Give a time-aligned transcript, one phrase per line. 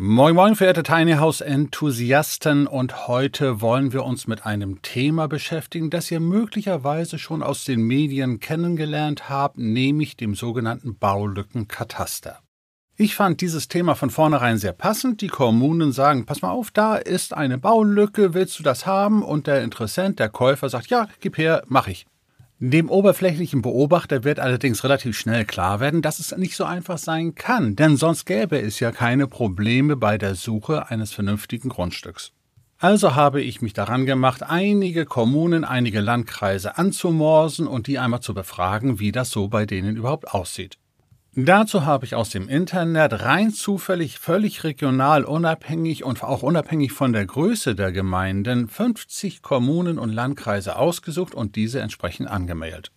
[0.00, 5.90] Moin Moin, verehrte Tiny House Enthusiasten und heute wollen wir uns mit einem Thema beschäftigen,
[5.90, 12.38] das ihr möglicherweise schon aus den Medien kennengelernt habt, nämlich dem sogenannten Baulückenkataster.
[12.96, 15.20] Ich fand dieses Thema von vornherein sehr passend.
[15.20, 19.24] Die Kommunen sagen, pass mal auf, da ist eine Baulücke, willst du das haben?
[19.24, 22.06] Und der Interessent, der Käufer sagt, ja, gib her, mach ich.
[22.60, 27.36] Dem oberflächlichen Beobachter wird allerdings relativ schnell klar werden, dass es nicht so einfach sein
[27.36, 32.32] kann, denn sonst gäbe es ja keine Probleme bei der Suche eines vernünftigen Grundstücks.
[32.78, 38.34] Also habe ich mich daran gemacht, einige Kommunen, einige Landkreise anzumorsen und die einmal zu
[38.34, 40.78] befragen, wie das so bei denen überhaupt aussieht.
[41.40, 47.12] Dazu habe ich aus dem Internet rein zufällig, völlig regional unabhängig und auch unabhängig von
[47.12, 52.90] der Größe der Gemeinden 50 Kommunen und Landkreise ausgesucht und diese entsprechend angemeldet.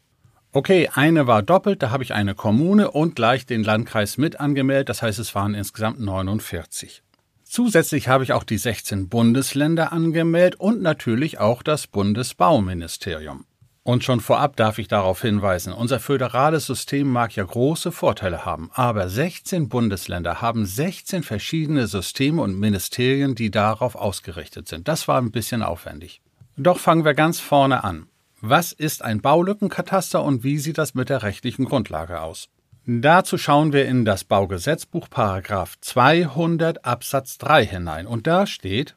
[0.54, 4.90] Okay, eine war doppelt, da habe ich eine Kommune und gleich den Landkreis mit angemeldet,
[4.90, 7.04] das heißt es waren insgesamt 49.
[7.44, 13.46] Zusätzlich habe ich auch die 16 Bundesländer angemeldet und natürlich auch das Bundesbauministerium.
[13.84, 18.70] Und schon vorab darf ich darauf hinweisen, unser föderales System mag ja große Vorteile haben,
[18.74, 24.88] aber 16 Bundesländer haben 16 verschiedene Systeme und Ministerien, die darauf ausgerichtet sind.
[24.88, 26.22] Das war ein bisschen aufwendig.
[26.58, 28.08] Doch fangen wir ganz vorne an.
[28.40, 32.50] Was ist ein Baulückenkataster und wie sieht das mit der rechtlichen Grundlage aus?
[32.86, 38.96] Dazu schauen wir in das Baugesetzbuch Paragraph 200 Absatz 3 hinein und da steht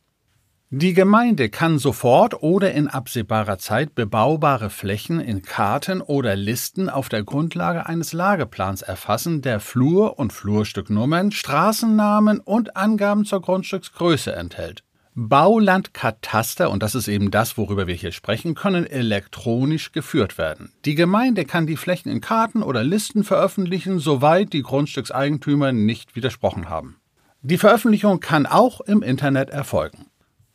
[0.76, 7.08] die Gemeinde kann sofort oder in absehbarer Zeit bebaubare Flächen in Karten oder Listen auf
[7.08, 14.82] der Grundlage eines Lageplans erfassen, der Flur- und Flurstücknummern, Straßennamen und Angaben zur Grundstücksgröße enthält.
[15.14, 20.72] Baulandkataster, und das ist eben das, worüber wir hier sprechen, können elektronisch geführt werden.
[20.84, 26.68] Die Gemeinde kann die Flächen in Karten oder Listen veröffentlichen, soweit die Grundstückseigentümer nicht widersprochen
[26.68, 26.96] haben.
[27.42, 30.06] Die Veröffentlichung kann auch im Internet erfolgen.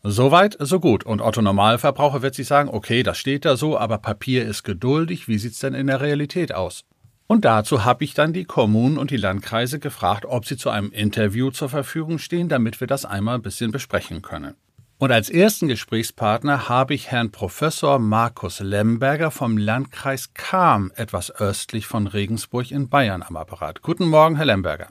[0.03, 1.05] Soweit, so gut.
[1.05, 5.27] Und Otto Normalverbraucher wird sich sagen, okay, das steht da so, aber Papier ist geduldig.
[5.27, 6.85] Wie sieht's denn in der Realität aus?
[7.27, 10.91] Und dazu habe ich dann die Kommunen und die Landkreise gefragt, ob sie zu einem
[10.91, 14.55] Interview zur Verfügung stehen, damit wir das einmal ein bisschen besprechen können.
[14.97, 21.87] Und als ersten Gesprächspartner habe ich Herrn Professor Markus Lemberger vom Landkreis Cham, etwas östlich
[21.87, 23.81] von Regensburg in Bayern am Apparat.
[23.81, 24.87] Guten Morgen, Herr Lemberger.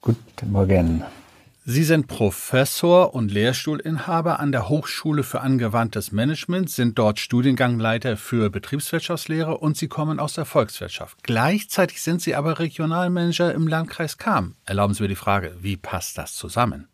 [0.00, 1.04] Guten Morgen.
[1.66, 8.48] Sie sind Professor und Lehrstuhlinhaber an der Hochschule für angewandtes Management, sind dort Studiengangleiter für
[8.48, 11.22] Betriebswirtschaftslehre und Sie kommen aus der Volkswirtschaft.
[11.22, 14.54] Gleichzeitig sind Sie aber Regionalmanager im Landkreis Cham.
[14.64, 16.88] Erlauben Sie mir die Frage, wie passt das zusammen?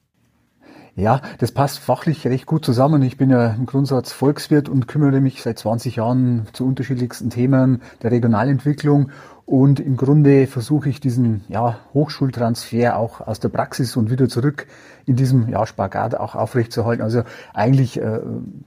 [0.96, 3.02] Ja, das passt fachlich recht gut zusammen.
[3.02, 7.82] Ich bin ja im Grundsatz Volkswirt und kümmere mich seit 20 Jahren zu unterschiedlichsten Themen
[8.02, 9.10] der Regionalentwicklung
[9.46, 14.66] und im Grunde versuche ich diesen ja, Hochschultransfer auch aus der Praxis und wieder zurück
[15.06, 17.04] in diesem ja, Spagat auch aufrechtzuerhalten.
[17.04, 17.22] Also
[17.54, 18.18] eigentlich äh,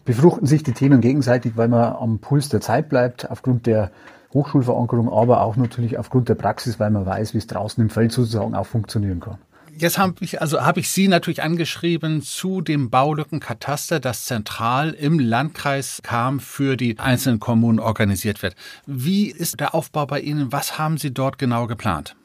[0.05, 3.91] befruchten sich die Themen gegenseitig, weil man am Puls der Zeit bleibt, aufgrund der
[4.33, 8.13] Hochschulverankerung, aber auch natürlich aufgrund der Praxis, weil man weiß, wie es draußen im Feld
[8.13, 9.37] sozusagen auch funktionieren kann.
[9.81, 15.19] Jetzt habe ich, also habe ich Sie natürlich angeschrieben zu dem Baulückenkataster, das zentral im
[15.19, 18.57] Landkreis kam für die einzelnen Kommunen organisiert wird.
[18.85, 20.51] Wie ist der Aufbau bei Ihnen?
[20.51, 22.17] Was haben Sie dort genau geplant?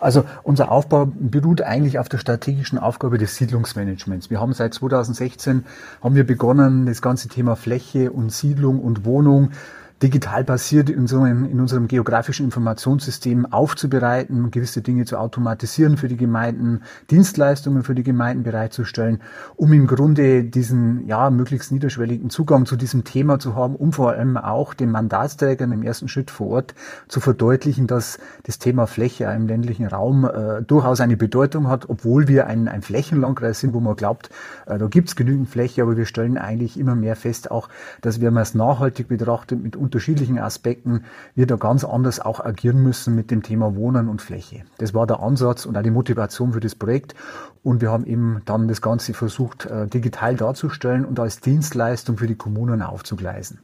[0.00, 4.30] Also unser Aufbau beruht eigentlich auf der strategischen Aufgabe des Siedlungsmanagements.
[4.30, 5.66] Wir haben seit 2016
[6.02, 9.50] haben wir begonnen, das ganze Thema Fläche und Siedlung und Wohnung
[10.02, 16.16] digital basiert in unserem, in unserem geografischen Informationssystem aufzubereiten, gewisse Dinge zu automatisieren für die
[16.16, 19.20] Gemeinden, Dienstleistungen für die Gemeinden bereitzustellen,
[19.56, 24.12] um im Grunde diesen ja möglichst niederschwelligen Zugang zu diesem Thema zu haben, um vor
[24.12, 26.74] allem auch den Mandatsträgern im ersten Schritt vor Ort
[27.08, 32.26] zu verdeutlichen, dass das Thema Fläche im ländlichen Raum äh, durchaus eine Bedeutung hat, obwohl
[32.26, 34.30] wir ein, ein Flächenlandkreis sind, wo man glaubt,
[34.66, 37.68] äh, da gibt's genügend Fläche, aber wir stellen eigentlich immer mehr fest, auch,
[38.00, 41.04] dass wenn man es nachhaltig betrachtet mit unterschiedlichen Aspekten
[41.34, 44.62] wir da ganz anders auch agieren müssen mit dem Thema Wohnen und Fläche.
[44.78, 47.16] Das war der Ansatz und auch die Motivation für das Projekt.
[47.64, 52.28] Und wir haben eben dann das Ganze versucht, äh, digital darzustellen und als Dienstleistung für
[52.28, 53.58] die Kommunen aufzugleisen.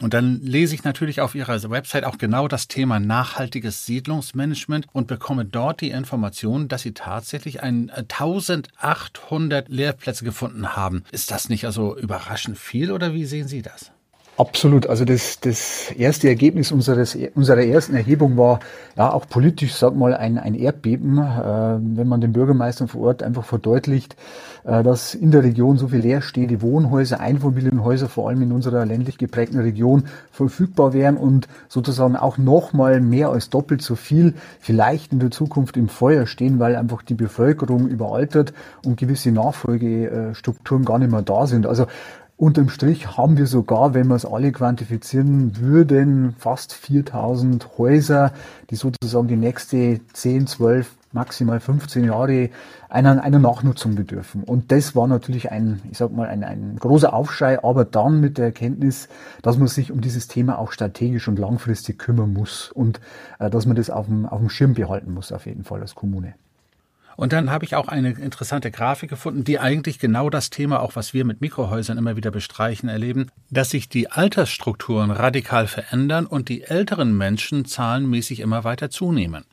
[0.00, 5.06] Und dann lese ich natürlich auf Ihrer Website auch genau das Thema nachhaltiges Siedlungsmanagement und
[5.06, 11.04] bekomme dort die Information, dass Sie tatsächlich ein 1800 Lehrplätze gefunden haben.
[11.12, 13.92] Ist das nicht also überraschend viel oder wie sehen Sie das?
[14.38, 14.86] Absolut.
[14.86, 18.60] Also das, das erste Ergebnis unseres, unserer ersten Erhebung war
[18.96, 23.24] ja auch politisch, sag mal, ein, ein Erdbeben, äh, wenn man den Bürgermeistern vor Ort
[23.24, 24.14] einfach verdeutlicht,
[24.62, 29.18] äh, dass in der Region so viele leerstehende Wohnhäuser, Einfamilienhäuser, vor allem in unserer ländlich
[29.18, 35.18] geprägten Region, verfügbar wären und sozusagen auch nochmal mehr als doppelt so viel vielleicht in
[35.18, 38.52] der Zukunft im Feuer stehen, weil einfach die Bevölkerung überaltert
[38.86, 41.66] und gewisse Nachfolgestrukturen gar nicht mehr da sind.
[41.66, 41.86] Also
[42.38, 48.32] Unterm Strich haben wir sogar, wenn wir es alle quantifizieren würden, fast 4000 Häuser,
[48.70, 52.50] die sozusagen die nächste 10, 12, maximal 15 Jahre
[52.88, 54.44] einer, einer Nachnutzung bedürfen.
[54.44, 58.38] Und das war natürlich ein, ich sag mal, ein, ein großer Aufschrei, aber dann mit
[58.38, 59.08] der Erkenntnis,
[59.42, 63.00] dass man sich um dieses Thema auch strategisch und langfristig kümmern muss und
[63.40, 65.96] äh, dass man das auf dem, auf dem Schirm behalten muss, auf jeden Fall als
[65.96, 66.34] Kommune.
[67.18, 70.94] Und dann habe ich auch eine interessante Grafik gefunden, die eigentlich genau das Thema, auch
[70.94, 76.48] was wir mit Mikrohäusern immer wieder bestreichen, erleben, dass sich die Altersstrukturen radikal verändern und
[76.48, 79.44] die älteren Menschen zahlenmäßig immer weiter zunehmen.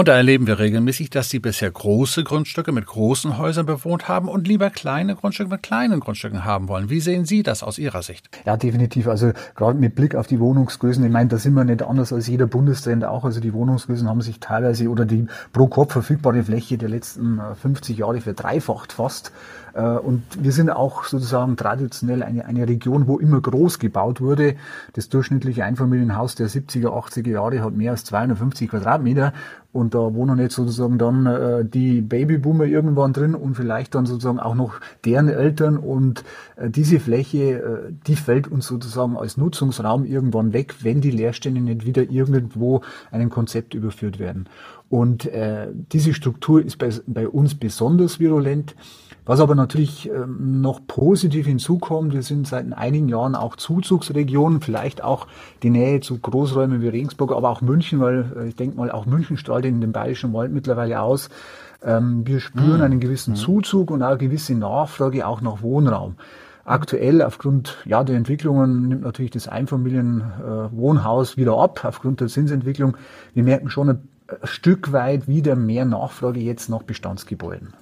[0.00, 4.28] Und da erleben wir regelmäßig, dass sie bisher große Grundstücke mit großen Häusern bewohnt haben
[4.28, 6.88] und lieber kleine Grundstücke mit kleinen Grundstücken haben wollen.
[6.88, 8.30] Wie sehen Sie das aus Ihrer Sicht?
[8.46, 9.08] Ja, definitiv.
[9.08, 12.28] Also gerade mit Blick auf die Wohnungsgrößen, ich meine, da sind wir nicht anders als
[12.28, 13.24] jeder Bundesländer auch.
[13.24, 17.94] Also die Wohnungsgrößen haben sich teilweise oder die pro Kopf verfügbare Fläche der letzten 50
[17.94, 19.32] äh, Jahre verdreifacht fast.
[19.74, 24.56] Äh, und wir sind auch sozusagen traditionell eine, eine Region, wo immer groß gebaut wurde.
[24.94, 29.32] Das durchschnittliche Einfamilienhaus der 70er, 80er Jahre hat mehr als 250 Quadratmeter.
[29.72, 34.40] Und da wohnen jetzt sozusagen dann äh, die Babyboomer irgendwann drin und vielleicht dann sozusagen
[34.40, 35.76] auch noch deren Eltern.
[35.76, 36.24] Und
[36.56, 41.60] äh, diese Fläche, äh, die fällt uns sozusagen als Nutzungsraum irgendwann weg, wenn die Leerstände
[41.60, 42.80] nicht wieder irgendwo
[43.12, 44.48] einem Konzept überführt werden.
[44.88, 48.74] Und äh, diese Struktur ist bei, bei uns besonders virulent.
[49.30, 55.04] Was aber natürlich ähm, noch positiv hinzukommt, wir sind seit einigen Jahren auch Zuzugsregionen, vielleicht
[55.04, 55.28] auch
[55.62, 59.06] die Nähe zu Großräumen wie Regensburg, aber auch München, weil äh, ich denke mal, auch
[59.06, 61.28] München strahlt in den Bayerischen Wald mittlerweile aus.
[61.80, 62.82] Ähm, wir spüren mhm.
[62.82, 63.36] einen gewissen mhm.
[63.36, 66.16] Zuzug und auch eine gewisse Nachfrage auch nach Wohnraum.
[66.64, 72.96] Aktuell aufgrund ja, der Entwicklungen nimmt natürlich das Einfamilienwohnhaus äh, wieder ab, aufgrund der Zinsentwicklung.
[73.34, 77.74] Wir merken schon ein, ein Stück weit wieder mehr Nachfrage jetzt nach Bestandsgebäuden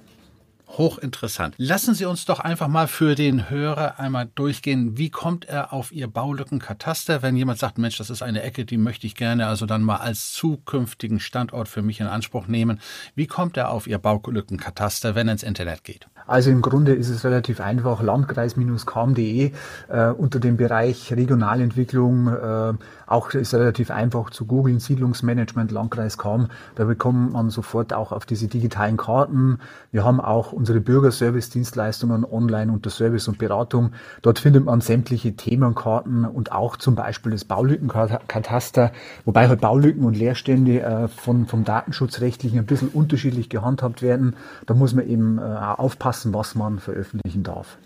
[0.77, 1.55] hochinteressant.
[1.57, 4.97] Lassen Sie uns doch einfach mal für den Hörer einmal durchgehen.
[4.97, 8.77] Wie kommt er auf Ihr Baulückenkataster, wenn jemand sagt, Mensch, das ist eine Ecke, die
[8.77, 12.79] möchte ich gerne also dann mal als zukünftigen Standort für mich in Anspruch nehmen.
[13.15, 16.07] Wie kommt er auf Ihr Baulückenkataster, wenn er ins Internet geht?
[16.27, 18.01] Also im Grunde ist es relativ einfach.
[18.03, 19.51] Landkreis-kam.de
[19.89, 22.27] äh, unter dem Bereich Regionalentwicklung.
[22.27, 22.73] Äh,
[23.11, 24.79] auch ist relativ einfach zu googeln.
[24.79, 26.47] Siedlungsmanagement Landkreis Kam.
[26.75, 29.59] Da bekommt man sofort auch auf diese digitalen Karten.
[29.91, 33.91] Wir haben auch unsere Bürgerservice-Dienstleistungen online unter Service und Beratung.
[34.21, 38.91] Dort findet man sämtliche Themenkarten und auch zum Beispiel das Baulückenkataster,
[39.25, 44.35] wobei halt Baulücken und Leerstände äh, von, vom Datenschutzrechtlichen ein bisschen unterschiedlich gehandhabt werden.
[44.65, 47.77] Da muss man eben äh, aufpassen aufpassen, was man veröffentlichen darf.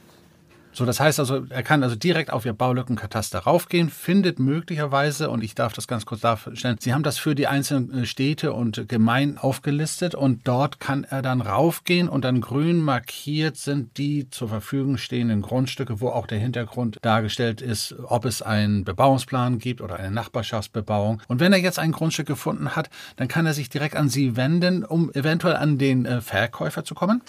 [0.75, 5.43] So, das heißt also, er kann also direkt auf Ihr Baulückenkataster raufgehen, findet möglicherweise, und
[5.43, 8.89] ich darf das ganz kurz darstellen, Sie haben das für die einzelnen äh, Städte und
[8.89, 14.50] Gemeinden aufgelistet und dort kann er dann raufgehen und dann grün markiert sind die zur
[14.50, 19.98] Verfügung stehenden Grundstücke, wo auch der Hintergrund dargestellt ist, ob es einen Bebauungsplan gibt oder
[19.98, 21.21] eine Nachbarschaftsbebauung.
[21.27, 24.36] Und wenn er jetzt ein Grundstück gefunden hat, dann kann er sich direkt an Sie
[24.36, 27.21] wenden, um eventuell an den äh, Verkäufer zu kommen?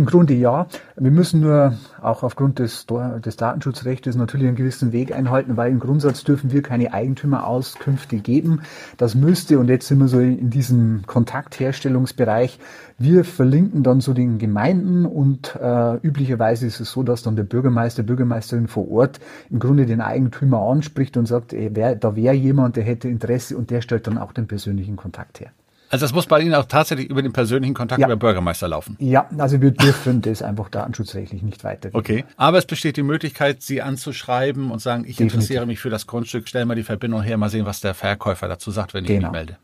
[0.00, 0.66] Im Grunde ja.
[0.96, 2.86] Wir müssen nur auch aufgrund des,
[3.22, 8.62] des Datenschutzrechts natürlich einen gewissen Weg einhalten, weil im Grundsatz dürfen wir keine Eigentümerauskünfte geben.
[8.96, 12.58] Das müsste, und jetzt sind wir so in diesem Kontaktherstellungsbereich,
[12.96, 17.44] wir verlinken dann so den Gemeinden und äh, üblicherweise ist es so, dass dann der
[17.44, 22.34] Bürgermeister, Bürgermeisterin vor Ort im Grunde den Eigentümer anspricht und sagt, ey, wer, da wäre
[22.34, 25.50] jemand, der hätte Interesse und der stellt dann auch den persönlichen Kontakt her.
[25.90, 28.06] Also das muss bei Ihnen auch tatsächlich über den persönlichen Kontakt ja.
[28.06, 28.96] über Bürgermeister laufen.
[29.00, 31.98] Ja, also wir dürfen das einfach datenschutzrechtlich nicht weitergeben.
[31.98, 35.34] Okay, aber es besteht die Möglichkeit, Sie anzuschreiben und sagen, ich Definitiv.
[35.34, 38.46] interessiere mich für das Grundstück, stell mal die Verbindung her, mal sehen, was der Verkäufer
[38.46, 39.28] dazu sagt, wenn ich genau.
[39.28, 39.56] mich melde.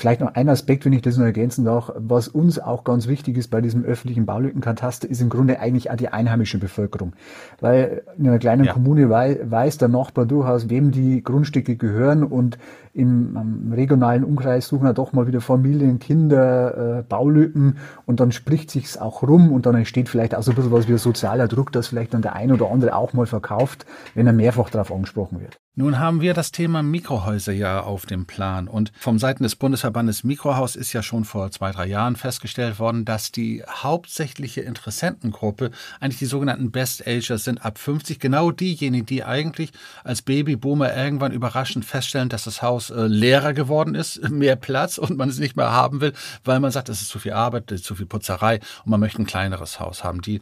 [0.00, 3.36] Vielleicht noch ein Aspekt, wenn ich das noch ergänzen darf, was uns auch ganz wichtig
[3.36, 7.12] ist bei diesem öffentlichen Baulückenkataster, ist im Grunde eigentlich auch die einheimische Bevölkerung.
[7.60, 8.72] Weil in einer kleinen ja.
[8.72, 12.56] Kommune weiß, der Nachbar durchaus, wem die Grundstücke gehören und
[12.94, 17.76] im regionalen Umkreis suchen ja doch mal wieder Familien, Kinder, äh, Baulücken
[18.06, 20.88] und dann spricht sich's auch rum und dann entsteht vielleicht auch so ein bisschen was
[20.88, 24.26] wie ein sozialer Druck, dass vielleicht dann der ein oder andere auch mal verkauft, wenn
[24.26, 25.60] er mehrfach darauf angesprochen wird.
[25.76, 30.24] Nun haben wir das Thema Mikrohäuser ja auf dem Plan und vom Seiten des Bundesverbandes
[30.24, 36.18] Mikrohaus ist ja schon vor zwei, drei Jahren festgestellt worden, dass die hauptsächliche Interessentengruppe eigentlich
[36.18, 39.70] die sogenannten Best Agers sind ab 50, genau diejenigen, die eigentlich
[40.02, 45.16] als Babyboomer irgendwann überraschend feststellen, dass das Haus äh, leerer geworden ist, mehr Platz und
[45.16, 47.94] man es nicht mehr haben will, weil man sagt, es ist zu viel Arbeit, zu
[47.94, 50.20] viel Putzerei und man möchte ein kleineres Haus haben.
[50.20, 50.40] Die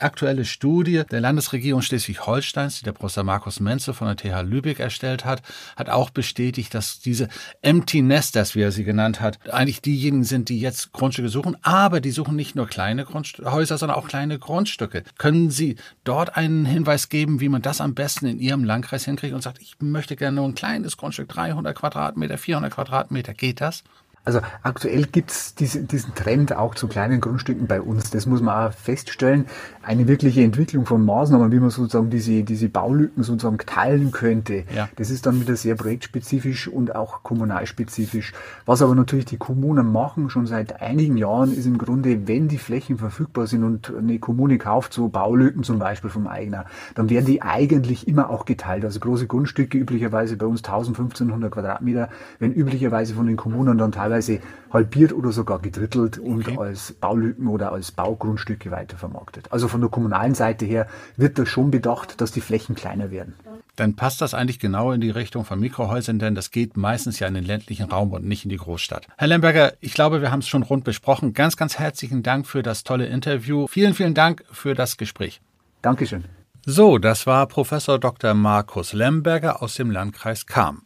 [0.00, 4.80] aktuelle Studie der Landesregierung Schleswig-Holsteins, die der Professor Markus Menzel von der TH Lübeck Lübeck
[4.80, 5.42] erstellt hat,
[5.76, 7.28] hat auch bestätigt, dass diese
[7.62, 12.00] Empty Nesters, wie er sie genannt hat, eigentlich diejenigen sind, die jetzt Grundstücke suchen, aber
[12.00, 15.04] die suchen nicht nur kleine Häuser, sondern auch kleine Grundstücke.
[15.18, 19.34] Können Sie dort einen Hinweis geben, wie man das am besten in Ihrem Landkreis hinkriegt
[19.34, 23.84] und sagt, ich möchte gerne nur ein kleines Grundstück, 300 Quadratmeter, 400 Quadratmeter, geht das?
[24.26, 28.10] Also aktuell gibt's diese, diesen Trend auch zu kleinen Grundstücken bei uns.
[28.10, 29.46] Das muss man auch feststellen.
[29.84, 34.88] Eine wirkliche Entwicklung von Maßnahmen, wie man sozusagen diese, diese Baulücken sozusagen teilen könnte, ja.
[34.96, 38.32] das ist dann wieder sehr projektspezifisch und auch kommunalspezifisch.
[38.64, 42.58] Was aber natürlich die Kommunen machen, schon seit einigen Jahren, ist im Grunde, wenn die
[42.58, 46.64] Flächen verfügbar sind und eine Kommune kauft so Baulücken zum Beispiel vom Eigner,
[46.96, 48.84] dann werden die eigentlich immer auch geteilt.
[48.84, 52.08] Also große Grundstücke, üblicherweise bei uns 1500 Quadratmeter,
[52.40, 54.40] werden üblicherweise von den Kommunen dann teilweise teilweise
[54.72, 56.58] halbiert oder sogar gedrittelt und okay.
[56.58, 59.52] als Baulücken oder als Baugrundstücke weitervermarktet.
[59.52, 63.34] Also von der kommunalen Seite her wird das schon bedacht, dass die Flächen kleiner werden.
[63.76, 67.28] Dann passt das eigentlich genau in die Richtung von Mikrohäusern, denn das geht meistens ja
[67.28, 69.06] in den ländlichen Raum und nicht in die Großstadt.
[69.18, 71.34] Herr Lemberger, ich glaube, wir haben es schon rund besprochen.
[71.34, 73.66] Ganz, ganz herzlichen Dank für das tolle Interview.
[73.68, 75.40] Vielen, vielen Dank für das Gespräch.
[75.82, 76.24] Dankeschön.
[76.64, 78.34] So, das war Professor Dr.
[78.34, 80.85] Markus Lemberger aus dem Landkreis Kam.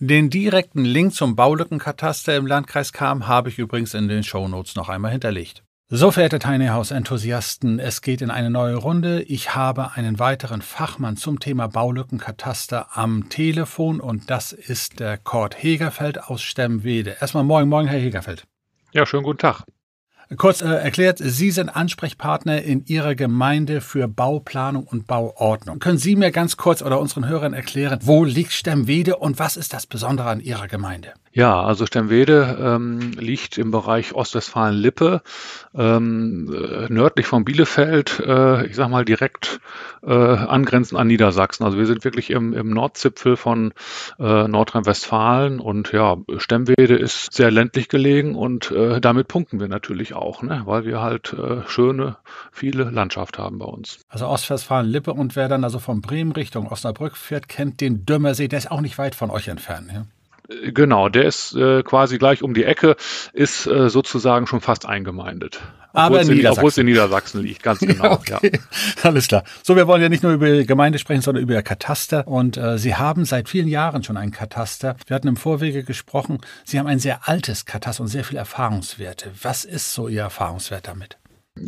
[0.00, 4.88] Den direkten Link zum Baulückenkataster im Landkreis Kam habe ich übrigens in den Shownotes noch
[4.88, 5.64] einmal hinterlegt.
[5.88, 9.22] So, verehrte Tiny House Enthusiasten, es geht in eine neue Runde.
[9.22, 15.60] Ich habe einen weiteren Fachmann zum Thema Baulückenkataster am Telefon und das ist der Kurt
[15.60, 17.16] Hegerfeld aus Stemmwede.
[17.20, 18.44] Erstmal moin, moin, Herr Hegerfeld.
[18.92, 19.64] Ja, schönen guten Tag.
[20.36, 25.78] Kurz äh, erklärt, Sie sind Ansprechpartner in Ihrer Gemeinde für Bauplanung und Bauordnung.
[25.78, 29.72] Können Sie mir ganz kurz oder unseren Hörern erklären, wo liegt Stemmwede und was ist
[29.72, 31.14] das Besondere an Ihrer Gemeinde?
[31.38, 35.22] Ja, also Stemmwede ähm, liegt im Bereich Ostwestfalen-Lippe,
[35.72, 39.60] ähm, äh, nördlich von Bielefeld, äh, ich sag mal direkt
[40.04, 41.62] äh, angrenzend an Niedersachsen.
[41.62, 43.72] Also wir sind wirklich im, im Nordzipfel von
[44.18, 50.14] äh, Nordrhein-Westfalen und ja, Stemmwede ist sehr ländlich gelegen und äh, damit punkten wir natürlich
[50.14, 50.62] auch, ne?
[50.64, 52.16] weil wir halt äh, schöne,
[52.50, 54.00] viele Landschaft haben bei uns.
[54.08, 58.58] Also Ostwestfalen-Lippe und wer dann also von Bremen Richtung Osnabrück fährt, kennt den Dümmersee, der
[58.58, 59.92] ist auch nicht weit von euch entfernt.
[59.92, 60.04] Ja?
[60.48, 62.96] Genau, der ist äh, quasi gleich um die Ecke,
[63.34, 65.60] ist äh, sozusagen schon fast eingemeindet.
[65.92, 68.12] Aber in, obwohl es in Niedersachsen liegt, ganz genau.
[68.12, 68.52] okay.
[68.52, 68.58] ja.
[69.02, 69.44] Alles klar.
[69.62, 72.26] So, wir wollen ja nicht nur über Gemeinde sprechen, sondern über Kataster.
[72.26, 74.96] Und äh, Sie haben seit vielen Jahren schon einen Kataster.
[75.06, 79.30] Wir hatten im Vorwege gesprochen, Sie haben ein sehr altes Kataster und sehr viele Erfahrungswerte.
[79.42, 81.18] Was ist so Ihr Erfahrungswert damit?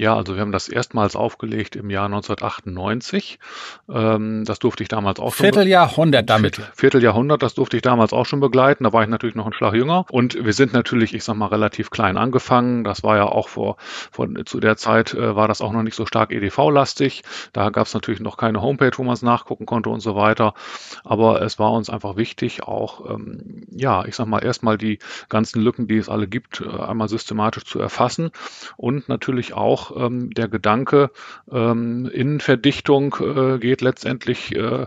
[0.00, 3.38] Ja, also wir haben das erstmals aufgelegt im Jahr 1998.
[3.92, 5.44] Ähm, das durfte ich damals auch schon.
[5.44, 6.58] Vierteljahrhundert damit.
[6.74, 8.84] Vierteljahrhundert, das durfte ich damals auch schon begleiten.
[8.84, 10.06] Da war ich natürlich noch ein Schlag jünger.
[10.10, 12.82] Und wir sind natürlich, ich sag mal, relativ klein angefangen.
[12.82, 13.76] Das war ja auch vor,
[14.10, 17.22] vor zu der Zeit äh, war das auch noch nicht so stark EDV-lastig.
[17.52, 20.54] Da gab es natürlich noch keine Homepage, wo man es nachgucken konnte und so weiter.
[21.04, 25.60] Aber es war uns einfach wichtig, auch, ähm, ja, ich sag mal, erstmal die ganzen
[25.60, 28.30] Lücken, die es alle gibt, äh, einmal systematisch zu erfassen
[28.78, 31.10] und natürlich auch ähm, der Gedanke,
[31.50, 34.86] ähm, Innenverdichtung äh, geht letztendlich äh, äh,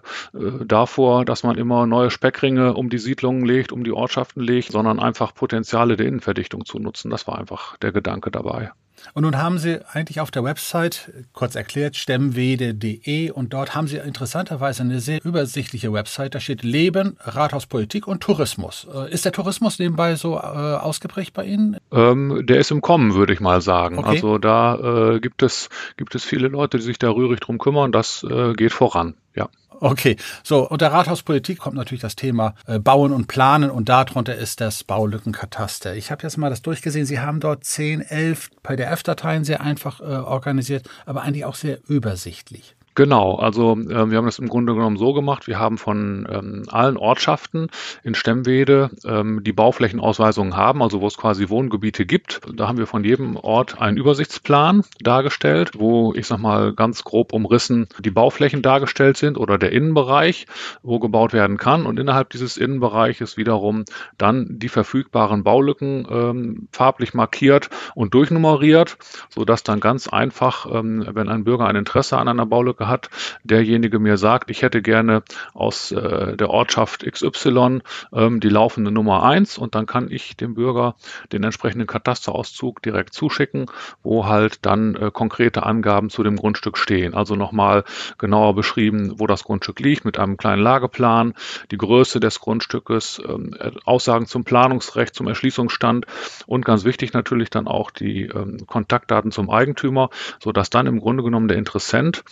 [0.65, 4.99] davor, dass man immer neue Speckringe um die Siedlungen legt, um die Ortschaften legt, sondern
[4.99, 7.09] einfach Potenziale der Innenverdichtung zu nutzen.
[7.09, 8.71] Das war einfach der Gedanke dabei.
[9.13, 13.97] Und nun haben Sie eigentlich auf der Website, kurz erklärt, stemmwede.de und dort haben Sie
[13.97, 16.35] interessanterweise eine sehr übersichtliche Website.
[16.35, 18.87] Da steht Leben, Rathauspolitik und Tourismus.
[18.93, 21.77] Äh, ist der Tourismus nebenbei so äh, ausgeprägt bei Ihnen?
[21.91, 23.99] Ähm, der ist im Kommen, würde ich mal sagen.
[23.99, 24.09] Okay.
[24.09, 27.91] Also da äh, gibt, es, gibt es viele Leute, die sich da rührig drum kümmern.
[27.91, 29.49] Das äh, geht voran, ja.
[29.79, 34.61] Okay, so unter Rathauspolitik kommt natürlich das Thema äh, Bauen und Planen und darunter ist
[34.61, 35.95] das Baulückenkataster.
[35.95, 37.05] Ich habe jetzt mal das durchgesehen.
[37.05, 42.75] Sie haben dort 10, 11 PDF-Dateien sehr einfach äh, organisiert, aber eigentlich auch sehr übersichtlich.
[42.95, 45.47] Genau, also äh, wir haben das im Grunde genommen so gemacht.
[45.47, 47.69] Wir haben von ähm, allen Ortschaften
[48.03, 52.41] in Stemmwede ähm, die Bauflächenausweisungen haben, also wo es quasi Wohngebiete gibt.
[52.55, 57.33] Da haben wir von jedem Ort einen Übersichtsplan dargestellt, wo ich sag mal ganz grob
[57.33, 60.45] umrissen die Bauflächen dargestellt sind oder der Innenbereich,
[60.83, 61.87] wo gebaut werden kann.
[61.87, 63.85] Und innerhalb dieses Innenbereiches wiederum
[64.19, 68.97] dann die verfügbaren Baulücken ähm, farblich markiert und durchnummeriert,
[69.29, 73.09] sodass dann ganz einfach, ähm, wenn ein Bürger ein Interesse an einer Baulücke hat,
[73.43, 75.23] derjenige mir sagt, ich hätte gerne
[75.53, 77.81] aus äh, der Ortschaft XY
[78.13, 80.95] ähm, die laufende Nummer eins und dann kann ich dem Bürger
[81.31, 83.67] den entsprechenden Katasterauszug direkt zuschicken,
[84.01, 87.13] wo halt dann äh, konkrete Angaben zu dem Grundstück stehen.
[87.13, 87.83] Also nochmal
[88.17, 91.33] genauer beschrieben, wo das Grundstück liegt mit einem kleinen Lageplan,
[91.71, 96.05] die Größe des Grundstückes, ähm, Aussagen zum Planungsrecht, zum Erschließungsstand
[96.45, 100.09] und ganz wichtig natürlich dann auch die ähm, Kontaktdaten zum Eigentümer,
[100.39, 102.23] sodass dann im Grunde genommen der Interessent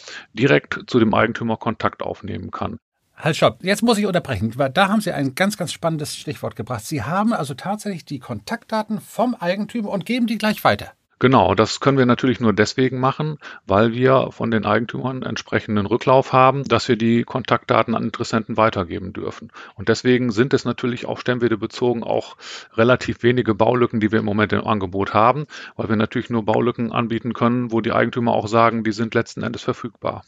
[0.41, 2.77] direkt zu dem Eigentümer Kontakt aufnehmen kann.
[3.15, 3.63] Halt, stopp.
[3.63, 6.83] Jetzt muss ich unterbrechen, weil da haben Sie ein ganz, ganz spannendes Stichwort gebracht.
[6.83, 10.93] Sie haben also tatsächlich die Kontaktdaten vom Eigentümer und geben die gleich weiter.
[11.21, 13.37] Genau, das können wir natürlich nur deswegen machen,
[13.67, 19.13] weil wir von den Eigentümern entsprechenden Rücklauf haben, dass wir die Kontaktdaten an Interessenten weitergeben
[19.13, 19.51] dürfen.
[19.75, 21.59] Und deswegen sind es natürlich auch Stemmwede
[22.01, 22.37] auch
[22.73, 26.91] relativ wenige Baulücken, die wir im Moment im Angebot haben, weil wir natürlich nur Baulücken
[26.91, 30.23] anbieten können, wo die Eigentümer auch sagen, die sind letzten Endes verfügbar.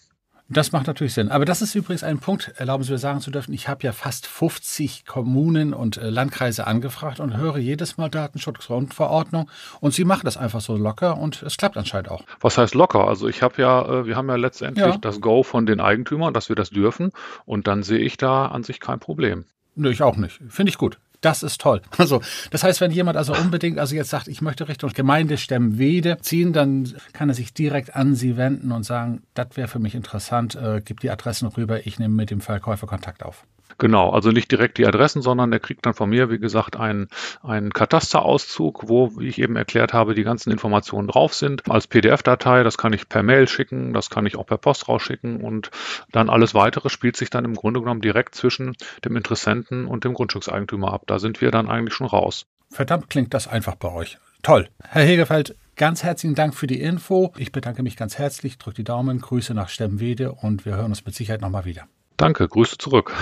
[0.49, 1.31] Das macht natürlich Sinn.
[1.31, 3.91] Aber das ist übrigens ein Punkt, erlauben Sie mir sagen zu dürfen, ich habe ja
[3.91, 10.25] fast 50 Kommunen und äh, Landkreise angefragt und höre jedes Mal Datenschutzgrundverordnung und Sie machen
[10.25, 12.23] das einfach so locker und es klappt anscheinend auch.
[12.41, 13.07] Was heißt locker?
[13.07, 14.97] Also ich habe ja, äh, wir haben ja letztendlich ja.
[14.97, 17.11] das Go von den Eigentümern, dass wir das dürfen
[17.45, 19.45] und dann sehe ich da an sich kein Problem.
[19.75, 20.39] Nö, ich auch nicht.
[20.49, 20.99] Finde ich gut.
[21.23, 21.81] Das ist toll.
[22.03, 26.17] Also, das heißt, wenn jemand also unbedingt, also jetzt sagt, ich möchte Richtung Gemeinde Stemmwede
[26.19, 29.95] ziehen, dann kann er sich direkt an Sie wenden und sagen, das wäre für mich
[29.95, 33.45] interessant, äh, gib die Adressen rüber, ich nehme mit dem Verkäufer Kontakt auf.
[33.77, 37.07] Genau, also nicht direkt die Adressen, sondern der kriegt dann von mir, wie gesagt, einen,
[37.41, 42.63] einen Katasterauszug, wo, wie ich eben erklärt habe, die ganzen Informationen drauf sind, als PDF-Datei.
[42.63, 45.71] Das kann ich per Mail schicken, das kann ich auch per Post rausschicken und
[46.11, 50.13] dann alles weitere spielt sich dann im Grunde genommen direkt zwischen dem Interessenten und dem
[50.13, 51.03] Grundstückseigentümer ab.
[51.07, 52.45] Da sind wir dann eigentlich schon raus.
[52.69, 54.17] Verdammt klingt das einfach bei euch.
[54.41, 54.67] Toll.
[54.83, 57.33] Herr Hegefeld, ganz herzlichen Dank für die Info.
[57.37, 61.05] Ich bedanke mich ganz herzlich, drücke die Daumen, Grüße nach Stemmwede und wir hören uns
[61.05, 61.87] mit Sicherheit nochmal wieder.
[62.17, 63.13] Danke, Grüße zurück.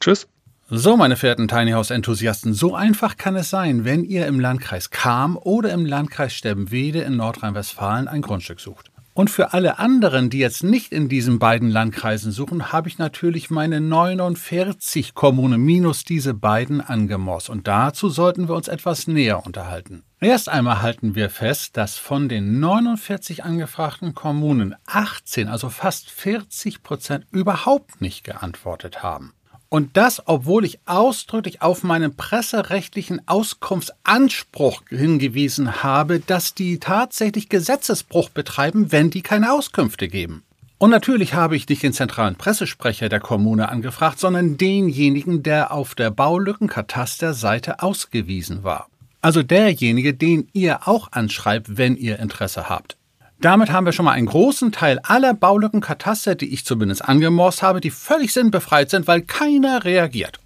[0.00, 0.26] Tschüss.
[0.70, 4.88] So, meine verehrten Tiny House Enthusiasten, so einfach kann es sein, wenn ihr im Landkreis
[4.88, 8.90] Kam oder im Landkreis Sterbenwede in Nordrhein-Westfalen ein Grundstück sucht.
[9.12, 13.50] Und für alle anderen, die jetzt nicht in diesen beiden Landkreisen suchen, habe ich natürlich
[13.50, 17.50] meine 49 Kommunen minus diese beiden angemorst.
[17.50, 20.04] Und dazu sollten wir uns etwas näher unterhalten.
[20.20, 26.82] Erst einmal halten wir fest, dass von den 49 angefragten Kommunen 18, also fast 40
[26.82, 29.34] Prozent, überhaupt nicht geantwortet haben.
[29.72, 38.30] Und das, obwohl ich ausdrücklich auf meinen presserechtlichen Auskunftsanspruch hingewiesen habe, dass die tatsächlich Gesetzesbruch
[38.30, 40.42] betreiben, wenn die keine Auskünfte geben.
[40.78, 45.94] Und natürlich habe ich nicht den zentralen Pressesprecher der Kommune angefragt, sondern denjenigen, der auf
[45.94, 48.88] der Baulückenkatasterseite ausgewiesen war.
[49.20, 52.96] Also derjenige, den ihr auch anschreibt, wenn ihr Interesse habt.
[53.40, 57.80] Damit haben wir schon mal einen großen Teil aller Baulückenkataster, die ich zumindest angemorst habe,
[57.80, 60.40] die völlig sinnbefreit sind, weil keiner reagiert.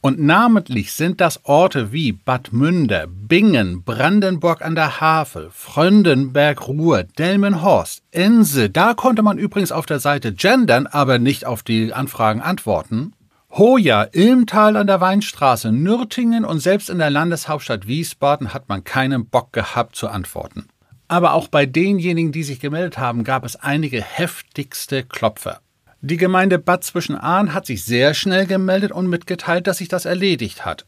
[0.00, 8.02] Und namentlich sind das Orte wie Bad Münder, Bingen, Brandenburg an der Havel, Fröndenberg-Ruhr, Delmenhorst,
[8.10, 8.68] Ense.
[8.68, 13.12] Da konnte man übrigens auf der Seite gendern, aber nicht auf die Anfragen antworten.
[13.52, 19.26] Hoja, Ilmtal an der Weinstraße, Nürtingen und selbst in der Landeshauptstadt Wiesbaden hat man keinen
[19.26, 20.66] Bock gehabt zu antworten.
[21.10, 25.58] Aber auch bei denjenigen, die sich gemeldet haben, gab es einige heftigste Klopfer.
[26.02, 30.64] Die Gemeinde Bad Zwischenahn hat sich sehr schnell gemeldet und mitgeteilt, dass sich das erledigt
[30.64, 30.86] hat.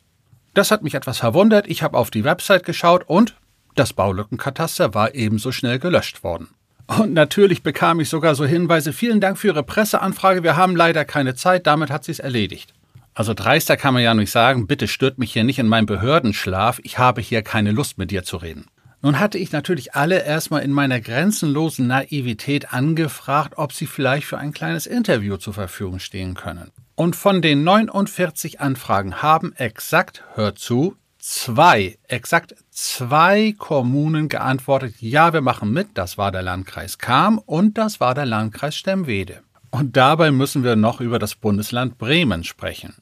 [0.54, 1.66] Das hat mich etwas verwundert.
[1.66, 3.34] Ich habe auf die Website geschaut und
[3.74, 6.50] das Baulückenkataster war ebenso schnell gelöscht worden.
[6.86, 11.04] Und natürlich bekam ich sogar so Hinweise, vielen Dank für Ihre Presseanfrage, wir haben leider
[11.04, 12.74] keine Zeit, damit hat sich's erledigt.
[13.12, 16.78] Also dreister kann man ja nicht sagen, bitte stört mich hier nicht in meinem Behördenschlaf,
[16.84, 18.66] ich habe hier keine Lust mit dir zu reden.
[19.04, 24.38] Nun hatte ich natürlich alle erstmal in meiner grenzenlosen Naivität angefragt, ob sie vielleicht für
[24.38, 26.70] ein kleines Interview zur Verfügung stehen können.
[26.94, 35.32] Und von den 49 Anfragen haben exakt, hört zu, zwei, exakt zwei Kommunen geantwortet, ja,
[35.32, 39.40] wir machen mit, das war der Landkreis Kam und das war der Landkreis Stemmwede.
[39.70, 42.94] Und dabei müssen wir noch über das Bundesland Bremen sprechen.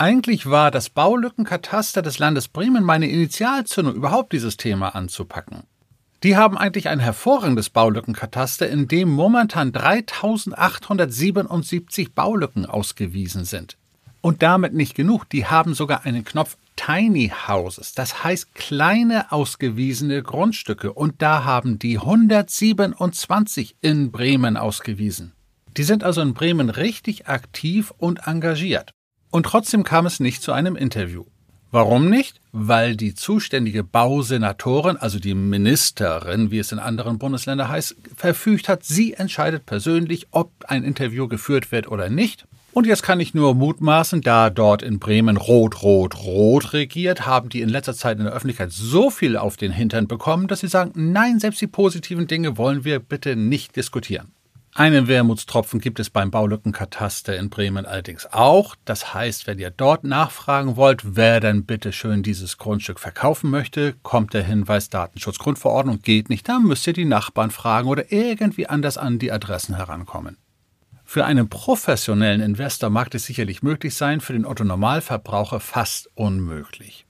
[0.00, 5.64] Eigentlich war das Baulückenkataster des Landes Bremen meine Initialzündung, überhaupt dieses Thema anzupacken.
[6.22, 13.76] Die haben eigentlich ein hervorragendes Baulückenkataster, in dem momentan 3877 Baulücken ausgewiesen sind.
[14.20, 20.22] Und damit nicht genug, die haben sogar einen Knopf Tiny Houses, das heißt kleine ausgewiesene
[20.22, 25.32] Grundstücke, und da haben die 127 in Bremen ausgewiesen.
[25.76, 28.92] Die sind also in Bremen richtig aktiv und engagiert.
[29.30, 31.24] Und trotzdem kam es nicht zu einem Interview.
[31.70, 32.40] Warum nicht?
[32.52, 38.84] Weil die zuständige Bausenatorin, also die Ministerin, wie es in anderen Bundesländern heißt, verfügt hat,
[38.84, 42.46] sie entscheidet persönlich, ob ein Interview geführt wird oder nicht.
[42.72, 47.48] Und jetzt kann ich nur mutmaßen, da dort in Bremen Rot, Rot, Rot regiert, haben
[47.50, 50.68] die in letzter Zeit in der Öffentlichkeit so viel auf den Hintern bekommen, dass sie
[50.68, 54.32] sagen, nein, selbst die positiven Dinge wollen wir bitte nicht diskutieren.
[54.78, 58.76] Einen Wermutstropfen gibt es beim Baulückenkataster in Bremen allerdings auch.
[58.84, 63.96] Das heißt, wenn ihr dort nachfragen wollt, wer denn bitte schön dieses Grundstück verkaufen möchte,
[64.04, 68.98] kommt der Hinweis Datenschutzgrundverordnung geht nicht, dann müsst ihr die Nachbarn fragen oder irgendwie anders
[68.98, 70.36] an die Adressen herankommen.
[71.04, 77.07] Für einen professionellen Investor mag es sicherlich möglich sein, für den Otto Normalverbraucher fast unmöglich.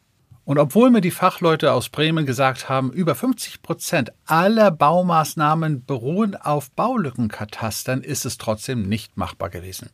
[0.49, 6.37] Und obwohl mir die Fachleute aus Bremen gesagt haben, über 50 Prozent aller Baumaßnahmen beruhen
[6.37, 9.91] auf Baulückenkatastern, ist es trotzdem nicht machbar gewesen.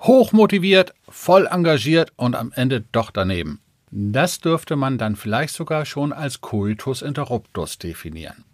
[0.00, 3.60] Hochmotiviert, voll engagiert und am Ende doch daneben.
[3.90, 8.46] Das dürfte man dann vielleicht sogar schon als Coitus interruptus definieren.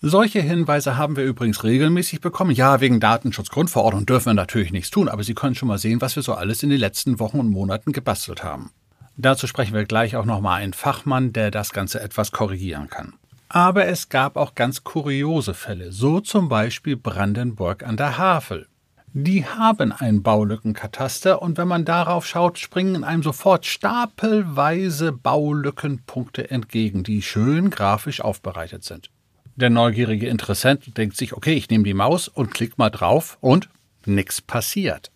[0.00, 2.52] Solche Hinweise haben wir übrigens regelmäßig bekommen.
[2.52, 6.16] Ja, wegen Datenschutzgrundverordnung dürfen wir natürlich nichts tun, aber Sie können schon mal sehen, was
[6.16, 8.70] wir so alles in den letzten Wochen und Monaten gebastelt haben.
[9.16, 13.14] Dazu sprechen wir gleich auch nochmal einen Fachmann, der das Ganze etwas korrigieren kann.
[13.48, 18.66] Aber es gab auch ganz kuriose Fälle, so zum Beispiel Brandenburg an der Havel.
[19.14, 27.02] Die haben ein Baulückenkataster und wenn man darauf schaut, springen einem sofort stapelweise Baulückenpunkte entgegen,
[27.02, 29.10] die schön grafisch aufbereitet sind.
[29.54, 33.68] Der neugierige Interessent denkt sich, okay, ich nehme die Maus und klick mal drauf und
[34.06, 35.10] nichts passiert.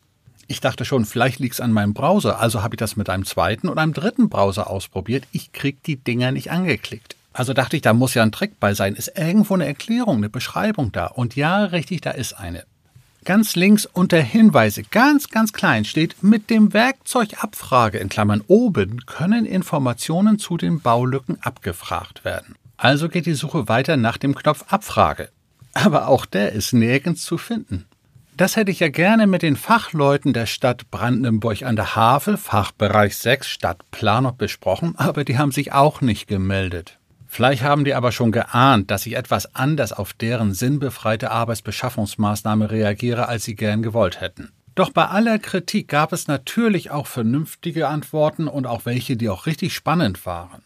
[0.48, 3.24] Ich dachte schon, vielleicht liegt es an meinem Browser, also habe ich das mit einem
[3.24, 5.24] zweiten und einem dritten Browser ausprobiert.
[5.32, 7.16] Ich krieg die Dinger nicht angeklickt.
[7.32, 8.94] Also dachte ich, da muss ja ein Trick bei sein.
[8.94, 11.06] Ist irgendwo eine Erklärung, eine Beschreibung da?
[11.06, 12.64] Und ja, richtig, da ist eine.
[13.24, 19.04] Ganz links unter Hinweise, ganz, ganz klein steht, mit dem Werkzeug Abfrage in Klammern oben
[19.04, 22.54] können Informationen zu den Baulücken abgefragt werden.
[22.76, 25.28] Also geht die Suche weiter nach dem Knopf Abfrage.
[25.74, 27.86] Aber auch der ist nirgends zu finden.
[28.36, 33.16] Das hätte ich ja gerne mit den Fachleuten der Stadt Brandenburg an der Havel, Fachbereich
[33.16, 36.98] 6 Stadtplanung besprochen, aber die haben sich auch nicht gemeldet.
[37.26, 43.26] Vielleicht haben die aber schon geahnt, dass ich etwas anders auf deren sinnbefreite Arbeitsbeschaffungsmaßnahme reagiere,
[43.26, 44.52] als sie gern gewollt hätten.
[44.74, 49.46] Doch bei aller Kritik gab es natürlich auch vernünftige Antworten und auch welche, die auch
[49.46, 50.60] richtig spannend waren.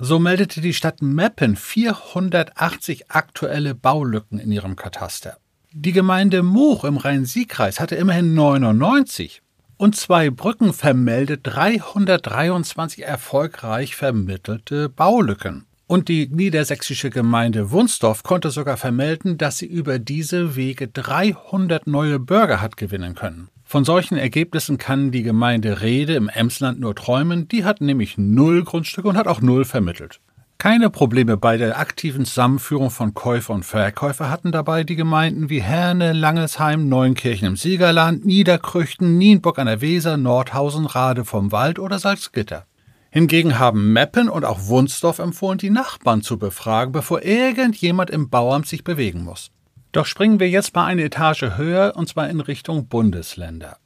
[0.00, 5.36] So meldete die Stadt Meppen 480 aktuelle Baulücken in ihrem Kataster.
[5.74, 9.40] Die Gemeinde Much im Rhein-Sieg-Kreis hatte immerhin 99
[9.78, 15.64] und zwei Brücken vermeldet 323 erfolgreich vermittelte Baulücken.
[15.86, 22.18] Und die niedersächsische Gemeinde Wunsdorf konnte sogar vermelden, dass sie über diese Wege 300 neue
[22.18, 23.48] Bürger hat gewinnen können.
[23.64, 28.62] Von solchen Ergebnissen kann die Gemeinde Rede im Emsland nur träumen, die hat nämlich null
[28.62, 30.20] Grundstücke und hat auch null vermittelt.
[30.62, 35.60] Keine Probleme bei der aktiven Zusammenführung von Käufer und Verkäufer hatten dabei die Gemeinden wie
[35.60, 41.98] Herne, Langelsheim, Neunkirchen im Siegerland, Niederkrüchten, Nienburg an der Weser, Nordhausen, Rade vom Wald oder
[41.98, 42.64] Salzgitter.
[43.10, 48.68] Hingegen haben Meppen und auch Wunsdorf empfohlen, die Nachbarn zu befragen, bevor irgendjemand im Bauamt
[48.68, 49.50] sich bewegen muss.
[49.90, 53.78] Doch springen wir jetzt mal eine Etage höher, und zwar in Richtung Bundesländer.